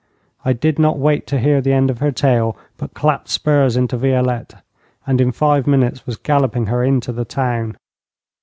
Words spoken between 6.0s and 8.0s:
was galloping her into the town.